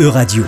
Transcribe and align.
E-Radio. 0.00 0.44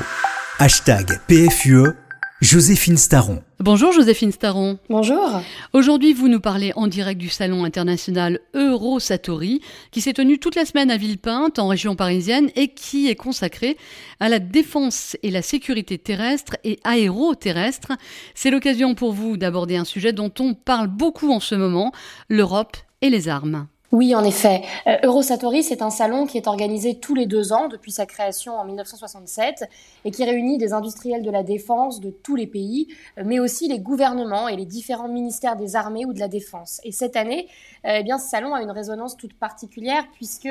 Hashtag 0.60 1.18
PFUE. 1.26 1.96
Joséphine 2.40 2.96
Staron. 2.96 3.42
Bonjour 3.58 3.90
Joséphine 3.90 4.30
Staron. 4.30 4.78
Bonjour. 4.88 5.42
Aujourd'hui, 5.72 6.12
vous 6.12 6.28
nous 6.28 6.38
parlez 6.38 6.72
en 6.76 6.86
direct 6.86 7.20
du 7.20 7.28
salon 7.28 7.64
international 7.64 8.38
Eurosatori, 8.54 9.60
qui 9.90 10.00
s'est 10.02 10.12
tenu 10.12 10.38
toute 10.38 10.54
la 10.54 10.64
semaine 10.64 10.88
à 10.92 10.96
Villepinte, 10.96 11.58
en 11.58 11.66
région 11.66 11.96
parisienne, 11.96 12.50
et 12.54 12.68
qui 12.68 13.08
est 13.08 13.16
consacré 13.16 13.76
à 14.20 14.28
la 14.28 14.38
défense 14.38 15.16
et 15.24 15.32
la 15.32 15.42
sécurité 15.42 15.98
terrestre 15.98 16.56
et 16.62 16.78
aéroterrestre. 16.84 17.90
C'est 18.36 18.52
l'occasion 18.52 18.94
pour 18.94 19.12
vous 19.12 19.36
d'aborder 19.36 19.76
un 19.76 19.84
sujet 19.84 20.12
dont 20.12 20.32
on 20.38 20.54
parle 20.54 20.86
beaucoup 20.86 21.32
en 21.32 21.40
ce 21.40 21.56
moment, 21.56 21.90
l'Europe 22.28 22.76
et 23.02 23.10
les 23.10 23.28
armes. 23.28 23.66
Oui, 23.92 24.14
en 24.14 24.22
effet. 24.22 24.62
Euh, 24.86 24.98
Eurosatori, 25.02 25.64
c'est 25.64 25.82
un 25.82 25.90
salon 25.90 26.24
qui 26.24 26.36
est 26.36 26.46
organisé 26.46 27.00
tous 27.00 27.16
les 27.16 27.26
deux 27.26 27.52
ans 27.52 27.66
depuis 27.66 27.90
sa 27.90 28.06
création 28.06 28.54
en 28.54 28.64
1967 28.64 29.64
et 30.04 30.12
qui 30.12 30.22
réunit 30.22 30.58
des 30.58 30.72
industriels 30.72 31.22
de 31.22 31.30
la 31.30 31.42
défense 31.42 31.98
de 32.00 32.10
tous 32.10 32.36
les 32.36 32.46
pays, 32.46 32.86
euh, 33.18 33.22
mais 33.26 33.40
aussi 33.40 33.66
les 33.66 33.80
gouvernements 33.80 34.46
et 34.46 34.54
les 34.54 34.64
différents 34.64 35.08
ministères 35.08 35.56
des 35.56 35.74
armées 35.74 36.04
ou 36.06 36.12
de 36.12 36.20
la 36.20 36.28
défense. 36.28 36.80
Et 36.84 36.92
cette 36.92 37.16
année, 37.16 37.48
euh, 37.84 37.96
eh 37.98 38.04
bien, 38.04 38.18
ce 38.18 38.28
salon 38.28 38.54
a 38.54 38.62
une 38.62 38.70
résonance 38.70 39.16
toute 39.16 39.34
particulière 39.34 40.04
puisque 40.14 40.48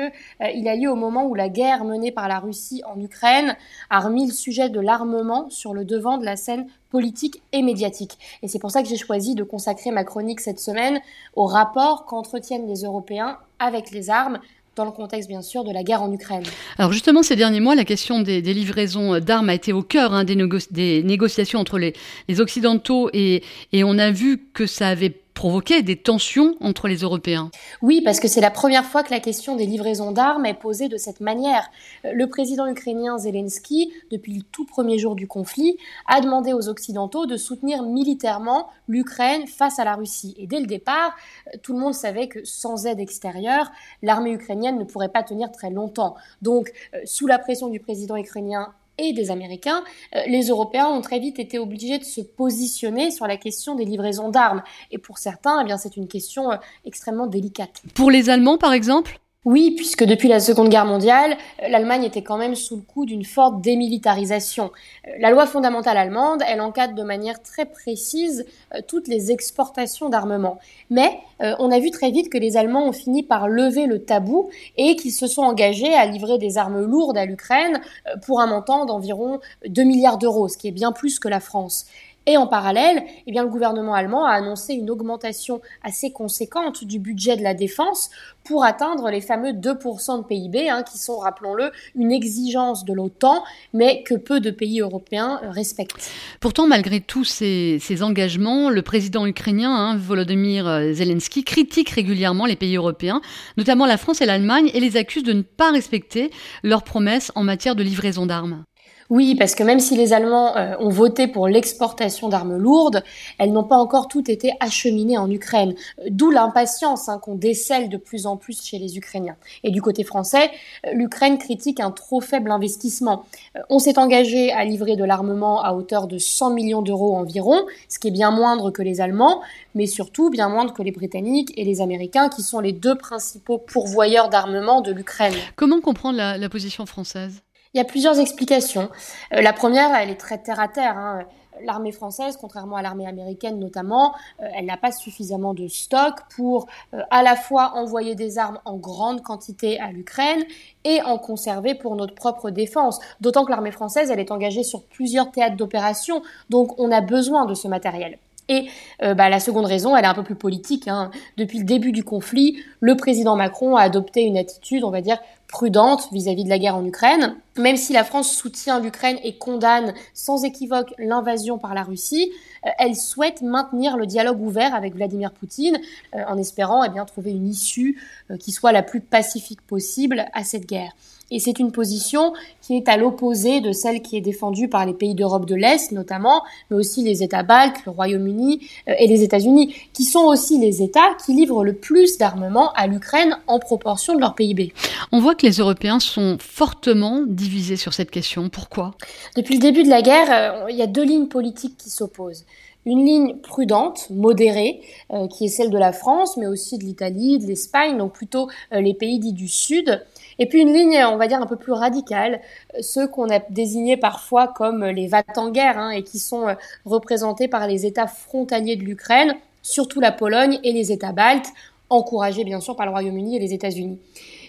il 0.54 0.68
a 0.68 0.76
lieu 0.76 0.90
au 0.90 0.96
moment 0.96 1.24
où 1.24 1.34
la 1.34 1.48
guerre 1.48 1.84
menée 1.84 2.12
par 2.12 2.28
la 2.28 2.40
Russie 2.40 2.82
en 2.84 3.00
Ukraine 3.00 3.56
a 3.88 4.00
remis 4.00 4.26
le 4.26 4.32
sujet 4.32 4.68
de 4.68 4.80
l'armement 4.80 5.48
sur 5.48 5.72
le 5.72 5.86
devant 5.86 6.18
de 6.18 6.26
la 6.26 6.36
scène 6.36 6.66
politique 6.90 7.42
et 7.52 7.62
médiatique. 7.62 8.18
Et 8.42 8.48
c'est 8.48 8.58
pour 8.58 8.70
ça 8.70 8.82
que 8.82 8.88
j'ai 8.88 8.96
choisi 8.96 9.34
de 9.34 9.44
consacrer 9.44 9.90
ma 9.90 10.04
chronique 10.04 10.40
cette 10.40 10.60
semaine 10.60 11.00
au 11.34 11.46
rapport 11.46 12.04
qu'entretiennent 12.06 12.68
les 12.68 12.82
Européens 12.82 13.38
avec 13.58 13.90
les 13.90 14.10
armes 14.10 14.38
dans 14.76 14.84
le 14.84 14.92
contexte 14.92 15.28
bien 15.28 15.42
sûr 15.42 15.64
de 15.64 15.72
la 15.72 15.82
guerre 15.82 16.02
en 16.02 16.12
Ukraine. 16.12 16.44
Alors 16.78 16.92
justement, 16.92 17.22
ces 17.22 17.36
derniers 17.36 17.60
mois, 17.60 17.74
la 17.74 17.84
question 17.84 18.20
des, 18.20 18.40
livraisons 18.40 19.18
d'armes 19.18 19.48
a 19.48 19.54
été 19.54 19.72
au 19.72 19.82
cœur 19.82 20.14
hein, 20.14 20.24
des, 20.24 21.02
négociations 21.02 21.58
entre 21.58 21.78
les, 21.78 21.94
Occidentaux 22.40 23.10
et 23.12 23.42
on 23.74 23.98
a 23.98 24.10
vu 24.10 24.38
que 24.54 24.66
ça 24.66 24.88
avait 24.88 25.19
provoquer 25.40 25.82
des 25.82 25.96
tensions 25.96 26.54
entre 26.60 26.86
les 26.86 26.98
Européens. 26.98 27.50
Oui, 27.80 28.02
parce 28.02 28.20
que 28.20 28.28
c'est 28.28 28.42
la 28.42 28.50
première 28.50 28.84
fois 28.84 29.02
que 29.02 29.10
la 29.10 29.20
question 29.20 29.56
des 29.56 29.64
livraisons 29.64 30.12
d'armes 30.12 30.44
est 30.44 30.52
posée 30.52 30.90
de 30.90 30.98
cette 30.98 31.20
manière. 31.20 31.70
Le 32.04 32.26
président 32.26 32.66
ukrainien 32.66 33.16
Zelensky, 33.16 33.90
depuis 34.10 34.34
le 34.34 34.42
tout 34.42 34.66
premier 34.66 34.98
jour 34.98 35.14
du 35.16 35.26
conflit, 35.26 35.78
a 36.06 36.20
demandé 36.20 36.52
aux 36.52 36.68
Occidentaux 36.68 37.24
de 37.24 37.38
soutenir 37.38 37.82
militairement 37.84 38.68
l'Ukraine 38.86 39.46
face 39.46 39.78
à 39.78 39.84
la 39.84 39.94
Russie. 39.94 40.34
Et 40.36 40.46
dès 40.46 40.60
le 40.60 40.66
départ, 40.66 41.16
tout 41.62 41.72
le 41.72 41.78
monde 41.78 41.94
savait 41.94 42.28
que 42.28 42.44
sans 42.44 42.84
aide 42.84 43.00
extérieure, 43.00 43.72
l'armée 44.02 44.32
ukrainienne 44.32 44.78
ne 44.78 44.84
pourrait 44.84 45.08
pas 45.08 45.22
tenir 45.22 45.50
très 45.50 45.70
longtemps. 45.70 46.16
Donc, 46.42 46.70
euh, 46.94 46.98
sous 47.06 47.26
la 47.26 47.38
pression 47.38 47.68
du 47.68 47.80
président 47.80 48.16
ukrainien 48.16 48.74
et 49.00 49.12
des 49.12 49.30
Américains, 49.30 49.82
euh, 50.14 50.20
les 50.26 50.48
Européens 50.48 50.88
ont 50.88 51.00
très 51.00 51.18
vite 51.18 51.38
été 51.38 51.58
obligés 51.58 51.98
de 51.98 52.04
se 52.04 52.20
positionner 52.20 53.10
sur 53.10 53.26
la 53.26 53.36
question 53.36 53.74
des 53.74 53.84
livraisons 53.84 54.28
d'armes. 54.28 54.62
Et 54.90 54.98
pour 54.98 55.18
certains, 55.18 55.64
eh 55.66 55.78
c'est 55.78 55.96
une 55.96 56.08
question 56.08 56.52
euh, 56.52 56.56
extrêmement 56.84 57.26
délicate. 57.26 57.82
Pour 57.94 58.10
les 58.10 58.30
Allemands, 58.30 58.58
par 58.58 58.72
exemple? 58.72 59.20
Oui, 59.46 59.70
puisque 59.74 60.04
depuis 60.04 60.28
la 60.28 60.38
Seconde 60.38 60.68
Guerre 60.68 60.84
mondiale, 60.84 61.34
euh, 61.62 61.68
l'Allemagne 61.68 62.04
était 62.04 62.20
quand 62.20 62.36
même 62.36 62.54
sous 62.54 62.76
le 62.76 62.82
coup 62.82 63.06
d'une 63.06 63.24
forte 63.24 63.62
démilitarisation. 63.62 64.70
Euh, 65.08 65.12
la 65.18 65.30
loi 65.30 65.46
fondamentale 65.46 65.96
allemande, 65.96 66.42
elle 66.46 66.60
encadre 66.60 66.94
de 66.94 67.02
manière 67.02 67.42
très 67.42 67.64
précise 67.64 68.44
euh, 68.74 68.80
toutes 68.86 69.08
les 69.08 69.32
exportations 69.32 70.10
d'armement. 70.10 70.58
Mais 70.90 71.20
on 71.58 71.70
a 71.70 71.78
vu 71.78 71.90
très 71.90 72.10
vite 72.10 72.28
que 72.28 72.36
les 72.36 72.58
Allemands 72.58 72.86
ont 72.86 72.92
fini 72.92 73.22
par 73.22 73.48
lever 73.48 73.86
le 73.86 74.04
tabou 74.04 74.50
et 74.76 74.94
qu'ils 74.94 75.10
se 75.10 75.26
sont 75.26 75.40
engagés 75.40 75.94
à 75.94 76.04
livrer 76.04 76.36
des 76.36 76.58
armes 76.58 76.84
lourdes 76.84 77.16
à 77.16 77.24
l'Ukraine 77.24 77.80
pour 78.26 78.42
un 78.42 78.46
montant 78.46 78.84
d'environ 78.84 79.40
2 79.66 79.82
milliards 79.84 80.18
d'euros, 80.18 80.48
ce 80.48 80.58
qui 80.58 80.68
est 80.68 80.70
bien 80.70 80.92
plus 80.92 81.18
que 81.18 81.28
la 81.28 81.40
France. 81.40 81.86
Et 82.26 82.36
en 82.36 82.46
parallèle, 82.46 83.02
eh 83.26 83.32
bien, 83.32 83.42
le 83.42 83.48
gouvernement 83.48 83.94
allemand 83.94 84.26
a 84.26 84.32
annoncé 84.32 84.74
une 84.74 84.90
augmentation 84.90 85.62
assez 85.82 86.12
conséquente 86.12 86.84
du 86.84 86.98
budget 86.98 87.36
de 87.36 87.42
la 87.42 87.54
défense 87.54 88.10
pour 88.44 88.62
atteindre 88.64 89.10
les 89.10 89.22
fameux 89.22 89.52
2% 89.52 90.18
de 90.18 90.24
PIB, 90.24 90.68
hein, 90.68 90.82
qui 90.82 90.98
sont, 90.98 91.18
rappelons-le, 91.18 91.70
une 91.96 92.12
exigence 92.12 92.84
de 92.84 92.92
l'OTAN, 92.92 93.42
mais 93.72 94.02
que 94.02 94.14
peu 94.14 94.38
de 94.40 94.50
pays 94.50 94.80
européens 94.80 95.40
euh, 95.42 95.50
respectent. 95.50 96.10
Pourtant, 96.40 96.66
malgré 96.66 97.00
tous 97.00 97.24
ces, 97.24 97.80
engagements, 98.02 98.70
le 98.70 98.82
président 98.82 99.26
ukrainien, 99.26 99.74
hein, 99.74 99.96
Volodymyr 99.96 100.92
Zelensky, 100.92 101.42
critique 101.42 101.90
régulièrement 101.90 102.46
les 102.46 102.56
pays 102.56 102.76
européens, 102.76 103.22
notamment 103.56 103.86
la 103.86 103.96
France 103.96 104.20
et 104.20 104.26
l'Allemagne, 104.26 104.70
et 104.74 104.80
les 104.80 104.96
accuse 104.96 105.22
de 105.22 105.32
ne 105.32 105.42
pas 105.42 105.70
respecter 105.70 106.30
leurs 106.62 106.82
promesses 106.82 107.32
en 107.34 107.44
matière 107.44 107.76
de 107.76 107.82
livraison 107.82 108.26
d'armes. 108.26 108.64
Oui, 109.10 109.34
parce 109.34 109.56
que 109.56 109.64
même 109.64 109.80
si 109.80 109.96
les 109.96 110.12
Allemands 110.12 110.56
euh, 110.56 110.76
ont 110.78 110.88
voté 110.88 111.26
pour 111.26 111.48
l'exportation 111.48 112.28
d'armes 112.28 112.56
lourdes, 112.56 113.02
elles 113.38 113.52
n'ont 113.52 113.64
pas 113.64 113.76
encore 113.76 114.06
toutes 114.06 114.28
été 114.28 114.52
acheminées 114.60 115.18
en 115.18 115.28
Ukraine. 115.28 115.74
Euh, 115.98 116.04
d'où 116.10 116.30
l'impatience 116.30 117.08
hein, 117.08 117.18
qu'on 117.18 117.34
décèle 117.34 117.88
de 117.88 117.96
plus 117.96 118.26
en 118.26 118.36
plus 118.36 118.62
chez 118.62 118.78
les 118.78 118.96
Ukrainiens. 118.96 119.34
Et 119.64 119.72
du 119.72 119.82
côté 119.82 120.04
français, 120.04 120.52
euh, 120.86 120.92
l'Ukraine 120.92 121.38
critique 121.38 121.80
un 121.80 121.90
trop 121.90 122.20
faible 122.20 122.52
investissement. 122.52 123.24
on 123.68 123.80
s'est 123.80 123.98
engagé 123.98 124.52
à 124.52 124.64
livrer 124.64 124.94
de 124.94 125.04
l'armement 125.04 125.60
à 125.60 125.72
hauteur 125.72 126.06
de 126.06 126.18
100 126.18 126.50
millions 126.50 126.82
d'euros 126.82 127.16
environ, 127.16 127.66
ce 127.88 127.98
qui 127.98 128.08
est 128.08 128.12
bien 128.12 128.30
moindre 128.30 128.70
que 128.70 128.82
les 128.82 129.00
Allemands, 129.00 129.40
mais 129.74 129.86
surtout 129.86 130.30
bien 130.30 130.48
moindre 130.48 130.72
que 130.72 130.82
les 130.82 130.92
Britanniques 130.92 131.52
et 131.56 131.64
les 131.64 131.80
Américains, 131.80 132.28
qui 132.28 132.42
sont 132.42 132.60
les 132.60 132.72
deux 132.72 132.94
principaux 132.94 133.58
pourvoyeurs 133.58 134.28
d'armement 134.28 134.82
de 134.82 134.92
l'Ukraine. 134.92 135.34
Comment 135.56 135.80
comprendre 135.80 136.16
la 136.16 136.48
position 136.48 136.86
française? 136.86 137.42
Il 137.74 137.78
y 137.78 137.80
a 137.80 137.84
plusieurs 137.84 138.18
explications. 138.18 138.88
Euh, 139.32 139.42
la 139.42 139.52
première, 139.52 139.94
elle 139.94 140.10
est 140.10 140.16
très 140.16 140.38
terre 140.38 140.60
à 140.60 140.68
terre. 140.68 140.96
Hein. 140.96 141.24
L'armée 141.62 141.92
française, 141.92 142.38
contrairement 142.40 142.76
à 142.76 142.82
l'armée 142.82 143.06
américaine 143.06 143.58
notamment, 143.58 144.14
euh, 144.40 144.46
elle 144.56 144.64
n'a 144.64 144.78
pas 144.78 144.92
suffisamment 144.92 145.52
de 145.52 145.68
stock 145.68 146.14
pour 146.34 146.66
euh, 146.94 147.02
à 147.10 147.22
la 147.22 147.36
fois 147.36 147.72
envoyer 147.74 148.14
des 148.14 148.38
armes 148.38 148.58
en 148.64 148.76
grande 148.76 149.22
quantité 149.22 149.78
à 149.78 149.92
l'Ukraine 149.92 150.42
et 150.84 151.02
en 151.02 151.18
conserver 151.18 151.74
pour 151.74 151.96
notre 151.96 152.14
propre 152.14 152.50
défense. 152.50 152.98
D'autant 153.20 153.44
que 153.44 153.50
l'armée 153.50 153.72
française, 153.72 154.10
elle 154.10 154.20
est 154.20 154.32
engagée 154.32 154.62
sur 154.62 154.82
plusieurs 154.84 155.30
théâtres 155.30 155.56
d'opération, 155.56 156.22
donc 156.48 156.78
on 156.80 156.90
a 156.90 157.02
besoin 157.02 157.44
de 157.44 157.54
ce 157.54 157.68
matériel. 157.68 158.18
Et 158.48 158.66
bah, 158.98 159.28
la 159.28 159.38
seconde 159.38 159.66
raison, 159.66 159.96
elle 159.96 160.04
est 160.04 160.08
un 160.08 160.14
peu 160.14 160.24
plus 160.24 160.34
politique. 160.34 160.88
Hein. 160.88 161.12
Depuis 161.36 161.58
le 161.58 161.64
début 161.64 161.92
du 161.92 162.02
conflit, 162.02 162.60
le 162.80 162.96
président 162.96 163.36
Macron 163.36 163.76
a 163.76 163.82
adopté 163.82 164.22
une 164.22 164.36
attitude, 164.36 164.82
on 164.82 164.90
va 164.90 165.02
dire, 165.02 165.18
prudente 165.46 166.08
vis-à-vis 166.10 166.42
de 166.42 166.48
la 166.48 166.58
guerre 166.58 166.74
en 166.74 166.84
Ukraine. 166.84 167.36
Même 167.60 167.76
si 167.76 167.92
la 167.92 168.04
France 168.04 168.34
soutient 168.34 168.80
l'Ukraine 168.80 169.18
et 169.22 169.34
condamne 169.34 169.92
sans 170.14 170.44
équivoque 170.44 170.94
l'invasion 170.98 171.58
par 171.58 171.74
la 171.74 171.82
Russie, 171.82 172.32
euh, 172.66 172.70
elle 172.78 172.96
souhaite 172.96 173.42
maintenir 173.42 173.96
le 173.96 174.06
dialogue 174.06 174.40
ouvert 174.40 174.74
avec 174.74 174.94
Vladimir 174.94 175.32
Poutine 175.32 175.78
euh, 176.14 176.22
en 176.26 176.38
espérant 176.38 176.84
eh 176.84 176.88
bien, 176.88 177.04
trouver 177.04 177.32
une 177.32 177.46
issue 177.46 178.00
euh, 178.30 178.36
qui 178.36 178.52
soit 178.52 178.72
la 178.72 178.82
plus 178.82 179.00
pacifique 179.00 179.60
possible 179.62 180.26
à 180.32 180.44
cette 180.44 180.66
guerre. 180.66 180.92
Et 181.32 181.38
c'est 181.38 181.60
une 181.60 181.70
position 181.70 182.32
qui 182.60 182.76
est 182.76 182.88
à 182.88 182.96
l'opposé 182.96 183.60
de 183.60 183.70
celle 183.70 184.02
qui 184.02 184.16
est 184.16 184.20
défendue 184.20 184.66
par 184.66 184.84
les 184.84 184.94
pays 184.94 185.14
d'Europe 185.14 185.46
de 185.46 185.54
l'Est 185.54 185.92
notamment, 185.92 186.42
mais 186.70 186.76
aussi 186.76 187.04
les 187.04 187.22
États 187.22 187.44
baltes, 187.44 187.76
le 187.86 187.92
Royaume-Uni 187.92 188.66
et 188.88 189.06
les 189.06 189.22
États-Unis, 189.22 189.72
qui 189.92 190.02
sont 190.02 190.24
aussi 190.24 190.58
les 190.58 190.82
États 190.82 191.14
qui 191.24 191.34
livrent 191.34 191.62
le 191.62 191.74
plus 191.74 192.18
d'armement 192.18 192.72
à 192.72 192.88
l'Ukraine 192.88 193.38
en 193.46 193.60
proportion 193.60 194.16
de 194.16 194.20
leur 194.20 194.34
PIB. 194.34 194.72
On 195.12 195.20
voit 195.20 195.36
que 195.36 195.46
les 195.46 195.58
Européens 195.58 196.00
sont 196.00 196.36
fortement 196.40 197.22
divisés 197.24 197.49
sur 197.76 197.94
cette 197.94 198.10
question. 198.10 198.48
Pourquoi? 198.48 198.94
Depuis 199.36 199.54
le 199.54 199.60
début 199.60 199.82
de 199.82 199.88
la 199.88 200.02
guerre, 200.02 200.66
il 200.68 200.76
y 200.76 200.82
a 200.82 200.86
deux 200.86 201.04
lignes 201.04 201.28
politiques 201.28 201.76
qui 201.76 201.90
s'opposent 201.90 202.44
une 202.86 203.04
ligne 203.04 203.36
prudente, 203.36 204.08
modérée, 204.10 204.80
euh, 205.12 205.28
qui 205.28 205.46
est 205.46 205.48
celle 205.48 205.70
de 205.70 205.78
la 205.78 205.92
France, 205.92 206.36
mais 206.36 206.46
aussi 206.46 206.78
de 206.78 206.84
l'Italie, 206.84 207.38
de 207.38 207.46
l'Espagne, 207.46 207.98
donc 207.98 208.12
plutôt 208.12 208.48
euh, 208.72 208.80
les 208.80 208.94
pays 208.94 209.18
dits 209.18 209.32
du 209.32 209.48
Sud. 209.48 210.04
Et 210.38 210.46
puis 210.46 210.62
une 210.62 210.72
ligne, 210.72 211.04
on 211.04 211.16
va 211.16 211.26
dire, 211.26 211.40
un 211.40 211.46
peu 211.46 211.56
plus 211.56 211.72
radicale, 211.72 212.40
euh, 212.74 212.78
ceux 212.80 213.06
qu'on 213.06 213.28
a 213.28 213.40
désignés 213.50 213.96
parfois 213.96 214.48
comme 214.48 214.84
les 214.84 215.08
vats 215.08 215.22
en 215.36 215.50
guerre, 215.50 215.78
hein, 215.78 215.90
et 215.90 216.02
qui 216.02 216.18
sont 216.18 216.46
représentés 216.86 217.48
par 217.48 217.66
les 217.66 217.84
États 217.84 218.06
frontaliers 218.06 218.76
de 218.76 218.82
l'Ukraine, 218.84 219.34
surtout 219.62 220.00
la 220.00 220.12
Pologne 220.12 220.58
et 220.64 220.72
les 220.72 220.90
États 220.90 221.12
baltes, 221.12 221.48
encouragés 221.90 222.44
bien 222.44 222.60
sûr 222.60 222.76
par 222.76 222.86
le 222.86 222.92
Royaume-Uni 222.92 223.36
et 223.36 223.40
les 223.40 223.52
États-Unis. 223.52 223.98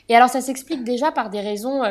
Et 0.07 0.15
alors 0.15 0.29
ça 0.29 0.41
s'explique 0.41 0.83
déjà 0.83 1.11
par 1.11 1.29
des 1.29 1.41
raisons 1.41 1.81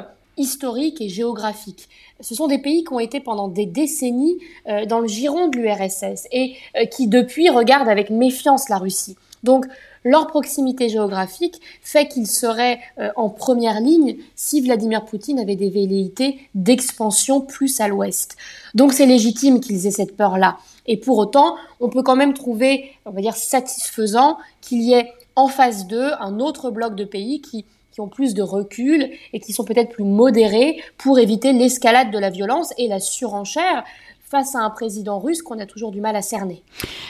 historiques 0.40 1.00
et 1.00 1.08
géographiques. 1.08 1.88
Ce 2.20 2.34
sont 2.34 2.48
des 2.48 2.58
pays 2.58 2.82
qui 2.82 2.92
ont 2.92 2.98
été 2.98 3.20
pendant 3.20 3.48
des 3.48 3.66
décennies 3.66 4.38
euh, 4.68 4.86
dans 4.86 4.98
le 4.98 5.06
giron 5.06 5.48
de 5.48 5.56
l'URSS 5.58 6.26
et 6.32 6.56
euh, 6.76 6.86
qui 6.86 7.06
depuis 7.06 7.48
regardent 7.50 7.88
avec 7.88 8.10
méfiance 8.10 8.68
la 8.68 8.78
Russie. 8.78 9.16
Donc 9.42 9.66
leur 10.02 10.26
proximité 10.26 10.88
géographique 10.88 11.60
fait 11.82 12.08
qu'ils 12.08 12.26
seraient 12.26 12.80
euh, 12.98 13.10
en 13.16 13.28
première 13.28 13.80
ligne 13.80 14.16
si 14.34 14.60
Vladimir 14.60 15.04
Poutine 15.04 15.38
avait 15.38 15.56
des 15.56 15.70
velléités 15.70 16.48
d'expansion 16.54 17.40
plus 17.40 17.80
à 17.80 17.88
l'ouest. 17.88 18.36
Donc 18.74 18.92
c'est 18.92 19.06
légitime 19.06 19.60
qu'ils 19.60 19.86
aient 19.86 19.90
cette 19.90 20.16
peur-là. 20.16 20.58
Et 20.86 20.96
pour 20.96 21.18
autant, 21.18 21.56
on 21.80 21.88
peut 21.88 22.02
quand 22.02 22.16
même 22.16 22.34
trouver, 22.34 22.92
on 23.04 23.10
va 23.10 23.20
dire, 23.20 23.36
satisfaisant 23.36 24.38
qu'il 24.60 24.82
y 24.82 24.94
ait 24.94 25.12
en 25.36 25.48
face 25.48 25.86
d'eux 25.86 26.10
un 26.18 26.40
autre 26.40 26.70
bloc 26.70 26.94
de 26.94 27.04
pays 27.04 27.40
qui 27.40 27.64
qui 27.92 28.00
ont 28.00 28.08
plus 28.08 28.34
de 28.34 28.42
recul 28.42 29.10
et 29.32 29.40
qui 29.40 29.52
sont 29.52 29.64
peut-être 29.64 29.90
plus 29.90 30.04
modérés 30.04 30.82
pour 30.98 31.18
éviter 31.18 31.52
l'escalade 31.52 32.10
de 32.10 32.18
la 32.18 32.30
violence 32.30 32.72
et 32.78 32.88
la 32.88 33.00
surenchère 33.00 33.84
face 34.30 34.54
à 34.54 34.60
un 34.60 34.70
président 34.70 35.18
russe 35.18 35.42
qu'on 35.42 35.58
a 35.58 35.66
toujours 35.66 35.90
du 35.90 36.00
mal 36.00 36.14
à 36.14 36.22
cerner. 36.22 36.62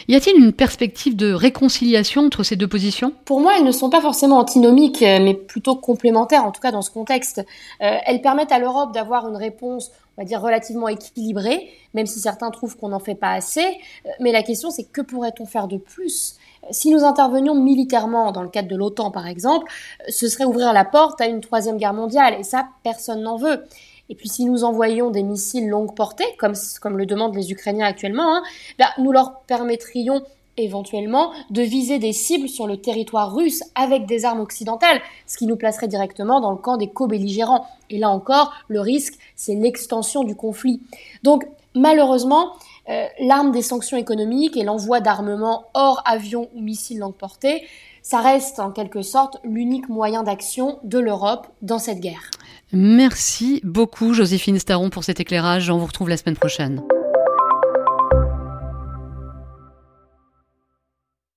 Y 0.08 0.14
a-t-il 0.14 0.42
une 0.42 0.52
perspective 0.52 1.16
de 1.16 1.32
réconciliation 1.32 2.22
entre 2.22 2.42
ces 2.42 2.56
deux 2.56 2.66
positions? 2.66 3.12
Pour 3.26 3.40
moi, 3.40 3.52
elles 3.58 3.64
ne 3.64 3.72
sont 3.72 3.90
pas 3.90 4.00
forcément 4.00 4.38
antinomiques, 4.38 5.02
euh, 5.02 5.18
mais 5.20 5.34
plutôt 5.34 5.76
complémentaires, 5.76 6.44
en 6.44 6.50
tout 6.50 6.62
cas 6.62 6.72
dans 6.72 6.80
ce 6.80 6.90
contexte. 6.90 7.44
Euh, 7.82 7.98
elles 8.06 8.22
permettent 8.22 8.52
à 8.52 8.58
l'Europe 8.58 8.94
d'avoir 8.94 9.28
une 9.28 9.36
réponse, 9.36 9.90
on 10.16 10.22
va 10.22 10.24
dire, 10.24 10.40
relativement 10.40 10.88
équilibrée, 10.88 11.68
même 11.92 12.06
si 12.06 12.20
certains 12.20 12.50
trouvent 12.50 12.76
qu'on 12.78 12.88
n'en 12.88 12.98
fait 13.00 13.14
pas 13.14 13.32
assez. 13.32 13.66
Euh, 14.06 14.08
mais 14.20 14.32
la 14.32 14.42
question, 14.42 14.70
c'est 14.70 14.84
que 14.84 15.02
pourrait-on 15.02 15.44
faire 15.44 15.68
de 15.68 15.76
plus? 15.76 16.36
Si 16.70 16.90
nous 16.90 17.04
intervenions 17.04 17.54
militairement 17.54 18.32
dans 18.32 18.42
le 18.42 18.48
cadre 18.48 18.68
de 18.68 18.76
l'OTAN, 18.76 19.10
par 19.10 19.26
exemple, 19.26 19.70
ce 20.08 20.28
serait 20.28 20.44
ouvrir 20.44 20.72
la 20.72 20.86
porte 20.86 21.20
à 21.20 21.26
une 21.26 21.40
troisième 21.40 21.76
guerre 21.76 21.94
mondiale, 21.94 22.36
et 22.38 22.44
ça, 22.44 22.66
personne 22.82 23.22
n'en 23.22 23.36
veut. 23.36 23.64
Et 24.10 24.16
puis 24.16 24.28
si 24.28 24.44
nous 24.44 24.64
envoyions 24.64 25.10
des 25.10 25.22
missiles 25.22 25.68
longue 25.68 25.94
portée, 25.94 26.26
comme, 26.36 26.54
le 26.96 27.06
demandent 27.06 27.34
les 27.34 27.52
Ukrainiens 27.52 27.86
actuellement, 27.86 28.36
hein, 28.36 28.42
ben, 28.78 28.88
nous 28.98 29.12
leur 29.12 29.40
permettrions 29.46 30.22
éventuellement 30.56 31.30
de 31.50 31.62
viser 31.62 31.98
des 31.98 32.12
cibles 32.12 32.48
sur 32.48 32.66
le 32.66 32.76
territoire 32.76 33.34
russe 33.34 33.62
avec 33.74 34.06
des 34.06 34.24
armes 34.24 34.40
occidentales, 34.40 35.00
ce 35.26 35.38
qui 35.38 35.46
nous 35.46 35.56
placerait 35.56 35.88
directement 35.88 36.40
dans 36.40 36.50
le 36.50 36.58
camp 36.58 36.76
des 36.76 36.88
co-belligérants. 36.88 37.66
Et 37.88 37.98
là 37.98 38.10
encore, 38.10 38.52
le 38.68 38.80
risque, 38.80 39.14
c'est 39.36 39.54
l'extension 39.54 40.24
du 40.24 40.34
conflit. 40.34 40.82
Donc 41.22 41.46
malheureusement, 41.74 42.52
euh, 42.88 43.06
l'arme 43.20 43.52
des 43.52 43.62
sanctions 43.62 43.96
économiques 43.96 44.56
et 44.56 44.64
l'envoi 44.64 45.00
d'armements 45.00 45.66
hors 45.74 46.02
avions 46.04 46.48
ou 46.54 46.60
missiles 46.60 46.98
longue 46.98 47.14
portée, 47.14 47.62
ça 48.02 48.20
reste 48.20 48.58
en 48.58 48.72
quelque 48.72 49.02
sorte 49.02 49.38
l'unique 49.44 49.88
moyen 49.88 50.22
d'action 50.22 50.78
de 50.82 50.98
l'Europe 50.98 51.46
dans 51.62 51.78
cette 51.78 52.00
guerre. 52.00 52.30
Merci 52.72 53.60
beaucoup 53.64 54.14
Joséphine 54.14 54.58
Staron 54.58 54.90
pour 54.90 55.04
cet 55.04 55.20
éclairage. 55.20 55.70
On 55.70 55.78
vous 55.78 55.86
retrouve 55.86 56.08
la 56.08 56.16
semaine 56.16 56.36
prochaine. 56.36 56.82